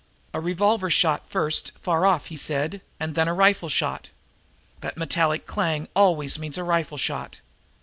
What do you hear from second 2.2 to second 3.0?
he said,